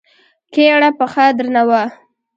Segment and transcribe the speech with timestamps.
[0.53, 1.83] کيڼه پښه درنه وه.